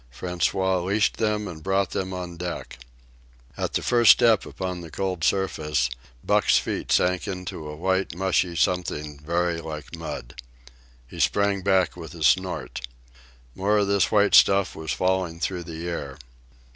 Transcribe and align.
François 0.11 0.83
leashed 0.83 1.17
them 1.17 1.47
and 1.47 1.61
brought 1.61 1.91
them 1.91 2.11
on 2.11 2.35
deck. 2.35 2.79
At 3.55 3.73
the 3.73 3.83
first 3.83 4.09
step 4.11 4.47
upon 4.47 4.81
the 4.81 4.89
cold 4.89 5.23
surface, 5.23 5.91
Buck's 6.23 6.57
feet 6.57 6.91
sank 6.91 7.27
into 7.27 7.69
a 7.69 7.75
white 7.75 8.15
mushy 8.15 8.55
something 8.55 9.19
very 9.19 9.61
like 9.61 9.95
mud. 9.95 10.41
He 11.07 11.19
sprang 11.19 11.61
back 11.61 11.95
with 11.95 12.15
a 12.15 12.23
snort. 12.23 12.81
More 13.53 13.77
of 13.77 13.85
this 13.85 14.11
white 14.11 14.33
stuff 14.33 14.75
was 14.75 14.91
falling 14.91 15.39
through 15.39 15.65
the 15.65 15.87
air. 15.87 16.17